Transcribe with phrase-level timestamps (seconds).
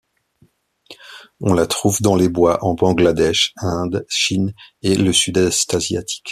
[1.41, 6.25] On la trouve dans les bois en Bangladesh, Inde, Chine et le sud-est asiatique.